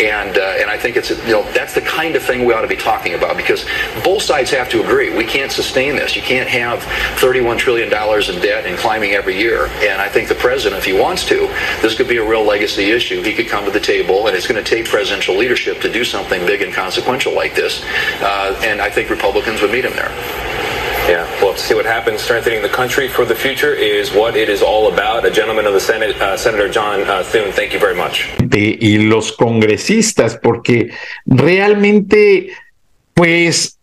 And, 0.00 0.38
uh, 0.38 0.56
and 0.58 0.70
I 0.70 0.78
think 0.78 0.96
it's, 0.96 1.10
you 1.10 1.32
know, 1.32 1.42
that's 1.52 1.74
the 1.74 1.82
kind 1.82 2.16
of 2.16 2.22
thing 2.22 2.44
we 2.44 2.54
ought 2.54 2.62
to 2.62 2.68
be 2.68 2.76
talking 2.76 3.14
about 3.14 3.36
because 3.36 3.66
both 4.04 4.22
sides 4.22 4.50
have 4.50 4.68
to 4.68 4.84
agree. 4.84 5.16
We 5.16 5.24
can't 5.24 5.50
sustain 5.50 5.96
this. 5.96 6.14
You 6.14 6.22
can't 6.22 6.48
have 6.48 6.80
$31 7.18 7.58
trillion 7.58 7.88
in 7.88 8.42
debt 8.42 8.66
and 8.66 8.78
climbing 8.78 9.12
every 9.12 9.36
year. 9.36 9.66
And 9.66 10.00
I 10.00 10.08
think 10.08 10.28
the 10.28 10.34
president, 10.34 10.78
if 10.78 10.84
he 10.84 10.92
wants 10.92 11.24
to, 11.28 11.48
this 11.80 11.96
could 11.96 12.06
be 12.06 12.18
a 12.18 12.28
real 12.28 12.44
legacy 12.44 12.90
issue. 12.90 13.22
He 13.22 13.32
could 13.32 13.48
come 13.48 13.64
to 13.64 13.70
the 13.70 13.80
table, 13.80 14.26
and 14.26 14.36
it's 14.36 14.46
going 14.46 14.62
to 14.62 14.68
take 14.68 14.86
presidential 14.86 15.34
leadership 15.34 15.80
to 15.80 15.90
do 15.90 16.04
something 16.04 16.44
big 16.46 16.62
and 16.62 16.72
consequential 16.72 17.34
like 17.34 17.54
this. 17.54 17.82
Uh, 18.20 18.60
and 18.64 18.80
I 18.80 18.90
think 18.90 19.08
Republicans 19.08 19.62
would 19.62 19.72
meet 19.72 19.84
him 19.84 19.94
there. 19.94 20.12
Yeah, 21.08 21.28
well, 21.42 21.52
to 21.52 21.58
see 21.58 21.74
what 21.74 21.84
happens. 21.84 22.22
Strengthening 22.22 22.62
the 22.62 22.68
country 22.68 23.08
for 23.08 23.26
the 23.26 23.34
future 23.34 23.74
is 23.74 24.10
what 24.10 24.36
it 24.36 24.48
is 24.48 24.62
all 24.62 24.90
about. 24.90 25.26
A 25.26 25.30
gentleman 25.30 25.66
of 25.66 25.74
the 25.74 25.80
Senate, 25.80 26.16
uh, 26.16 26.34
Senator 26.34 26.68
John 26.68 27.02
uh, 27.02 27.22
Thune, 27.22 27.52
thank 27.52 27.74
you 27.74 27.78
very 27.78 27.94
much. 27.94 28.30
De, 28.38 28.78
y 28.80 29.04
los 29.04 29.32
congresistas, 29.32 30.38
porque 30.42 30.94
realmente, 31.26 32.54
pues, 33.12 33.78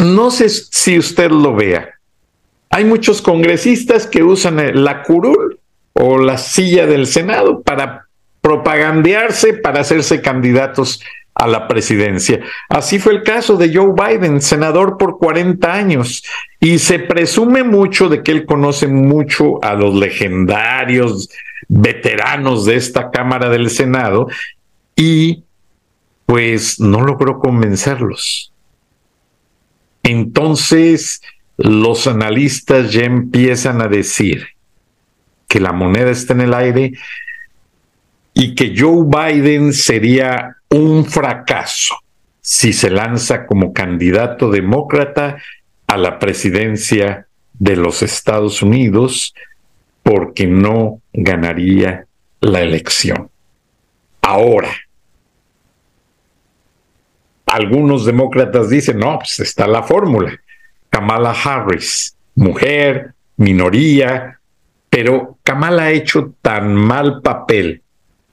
no 0.00 0.30
sé 0.30 0.48
si 0.48 0.98
usted 0.98 1.30
lo 1.30 1.54
vea. 1.54 1.94
Hay 2.70 2.84
muchos 2.84 3.20
congresistas 3.20 4.06
que 4.06 4.22
usan 4.22 4.84
la 4.84 5.02
curul 5.02 5.58
o 5.92 6.18
la 6.18 6.38
silla 6.38 6.86
del 6.86 7.06
Senado 7.06 7.62
para 7.62 8.06
propagandearse, 8.40 9.54
para 9.54 9.80
hacerse 9.80 10.22
candidatos 10.22 11.00
a 11.34 11.46
la 11.46 11.68
presidencia. 11.68 12.40
Así 12.68 12.98
fue 12.98 13.14
el 13.14 13.22
caso 13.22 13.56
de 13.56 13.74
Joe 13.74 13.92
Biden, 13.94 14.40
senador 14.40 14.98
por 14.98 15.18
40 15.18 15.72
años, 15.72 16.22
y 16.58 16.78
se 16.78 16.98
presume 16.98 17.64
mucho 17.64 18.08
de 18.08 18.22
que 18.22 18.32
él 18.32 18.46
conoce 18.46 18.86
mucho 18.88 19.62
a 19.64 19.74
los 19.74 19.94
legendarios 19.94 21.30
veteranos 21.68 22.66
de 22.66 22.76
esta 22.76 23.10
Cámara 23.10 23.48
del 23.48 23.70
Senado 23.70 24.28
y 24.96 25.44
pues 26.26 26.78
no 26.78 27.00
logró 27.00 27.38
convencerlos. 27.38 28.49
Entonces, 30.02 31.20
los 31.56 32.06
analistas 32.06 32.92
ya 32.92 33.04
empiezan 33.04 33.82
a 33.82 33.88
decir 33.88 34.48
que 35.46 35.60
la 35.60 35.72
moneda 35.72 36.10
está 36.10 36.32
en 36.32 36.40
el 36.42 36.54
aire 36.54 36.92
y 38.34 38.54
que 38.54 38.74
Joe 38.76 39.04
Biden 39.06 39.72
sería 39.72 40.56
un 40.70 41.04
fracaso 41.04 41.96
si 42.40 42.72
se 42.72 42.90
lanza 42.90 43.46
como 43.46 43.72
candidato 43.72 44.50
demócrata 44.50 45.36
a 45.86 45.96
la 45.96 46.18
presidencia 46.18 47.26
de 47.54 47.76
los 47.76 48.02
Estados 48.02 48.62
Unidos 48.62 49.34
porque 50.02 50.46
no 50.46 51.02
ganaría 51.12 52.06
la 52.40 52.62
elección. 52.62 53.28
Ahora, 54.22 54.70
algunos 57.50 58.06
demócratas 58.06 58.70
dicen, 58.70 58.98
no, 58.98 59.18
pues 59.18 59.40
está 59.40 59.66
la 59.66 59.82
fórmula. 59.82 60.38
Kamala 60.88 61.32
Harris, 61.32 62.16
mujer, 62.34 63.14
minoría, 63.36 64.38
pero 64.88 65.38
Kamala 65.42 65.84
ha 65.84 65.90
hecho 65.90 66.34
tan 66.42 66.74
mal 66.74 67.22
papel 67.22 67.82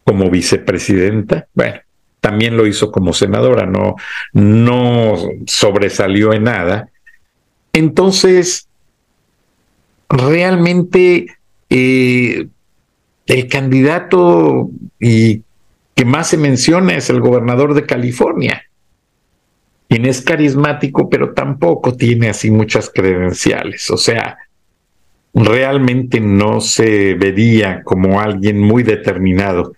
como 0.03 0.29
vicepresidenta, 0.29 1.47
bueno, 1.53 1.79
también 2.21 2.57
lo 2.57 2.65
hizo 2.65 2.91
como 2.91 3.13
senadora, 3.13 3.65
no, 3.65 3.95
no 4.33 5.15
sobresalió 5.45 6.33
en 6.33 6.43
nada. 6.43 6.89
Entonces, 7.73 8.67
realmente 10.09 11.27
eh, 11.69 12.47
el 13.27 13.47
candidato 13.47 14.69
y 14.99 15.43
que 15.95 16.05
más 16.05 16.29
se 16.29 16.37
menciona 16.37 16.95
es 16.95 17.09
el 17.09 17.19
gobernador 17.19 17.73
de 17.73 17.85
California, 17.85 18.63
quien 19.89 20.05
es 20.05 20.21
carismático, 20.21 21.09
pero 21.09 21.33
tampoco 21.33 21.95
tiene 21.95 22.29
así 22.29 22.51
muchas 22.51 22.89
credenciales. 22.89 23.89
O 23.89 23.97
sea, 23.97 24.37
realmente 25.33 26.19
no 26.19 26.61
se 26.61 27.13
vería 27.13 27.83
como 27.83 28.19
alguien 28.19 28.59
muy 28.59 28.83
determinado, 28.83 29.73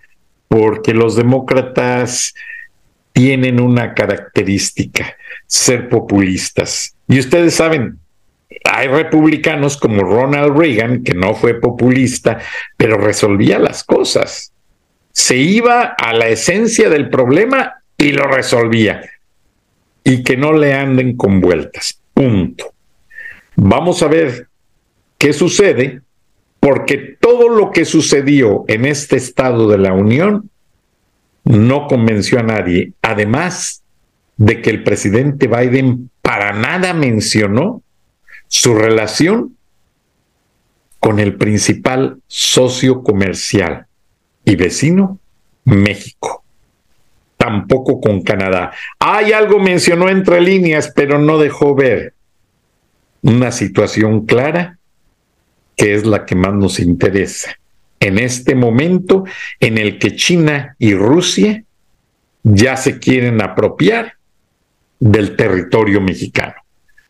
porque 0.48 0.94
los 0.94 1.16
demócratas 1.16 2.34
tienen 3.14 3.60
una 3.60 3.94
característica, 3.94 5.16
ser 5.46 5.90
populistas. 5.90 6.96
Y 7.08 7.20
ustedes 7.20 7.56
saben, 7.56 8.00
hay 8.64 8.88
republicanos 8.88 9.78
como 9.78 10.04
Ronald 10.04 10.58
Reagan, 10.58 11.04
que 11.04 11.14
no 11.14 11.36
fue 11.36 11.60
populista, 11.60 12.40
pero 12.78 12.98
resolvía 12.98 13.60
las 13.60 13.84
cosas. 13.84 14.54
Se 15.12 15.38
iba 15.38 15.84
a 15.84 16.14
la 16.14 16.28
esencia 16.28 16.90
del 16.90 17.10
problema 17.10 17.84
y 17.98 18.12
lo 18.12 18.24
resolvía. 18.24 19.02
Y 20.04 20.24
que 20.24 20.38
no 20.38 20.54
le 20.54 20.74
anden 20.74 21.16
con 21.16 21.42
vueltas. 21.42 22.02
Punto. 22.14 22.74
Vamos 23.56 24.02
a 24.04 24.08
ver 24.08 24.48
qué 25.18 25.34
sucede, 25.34 26.02
porque 26.60 27.18
todo 27.20 27.50
lo 27.50 27.72
que 27.72 27.86
sucedió 27.86 28.66
en 28.68 28.86
este 28.86 29.18
estado 29.18 29.68
de 29.70 29.78
la 29.78 29.94
Unión 29.94 30.50
no 31.44 31.88
convenció 31.88 32.40
a 32.40 32.44
nadie. 32.44 32.94
Además 33.02 33.84
de 34.38 34.62
que 34.62 34.70
el 34.70 34.84
presidente 34.84 35.48
Biden 35.48 36.10
para 36.22 36.54
nada 36.54 36.94
mencionó 36.94 37.82
su 38.48 38.76
relación 38.76 39.58
con 41.00 41.20
el 41.20 41.36
principal 41.36 42.22
socio 42.28 43.04
comercial 43.04 43.88
y 44.46 44.56
vecino, 44.56 45.20
México. 45.64 46.39
Tampoco 47.50 48.00
con 48.00 48.22
Canadá. 48.22 48.72
Hay 49.00 49.32
algo 49.32 49.58
mencionó 49.58 50.08
entre 50.08 50.40
líneas, 50.40 50.94
pero 50.96 51.18
no 51.18 51.40
dejó 51.40 51.74
ver 51.74 52.14
una 53.24 53.52
situación 53.52 54.28
clara 54.28 54.78
que 55.76 55.96
es 55.96 56.06
la 56.06 56.28
que 56.28 56.36
más 56.36 56.54
nos 56.54 56.80
interesa. 56.80 57.56
En 58.00 58.20
este 58.20 58.54
momento 58.54 59.24
en 59.60 59.80
el 59.80 59.98
que 59.98 60.16
China 60.16 60.76
y 60.78 60.94
Rusia 60.94 61.64
ya 62.44 62.78
se 62.78 63.00
quieren 63.00 63.42
apropiar 63.42 64.14
del 65.00 65.36
territorio 65.36 66.02
mexicano. 66.02 66.54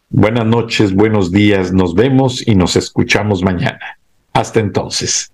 Buenas 0.09 0.45
noches, 0.45 0.93
buenos 0.93 1.33
días, 1.33 1.73
nos 1.73 1.95
vemos 1.95 2.47
y 2.47 2.55
nos 2.55 2.77
escuchamos 2.77 3.43
mañana. 3.43 3.99
Hasta 4.31 4.61
entonces. 4.61 5.33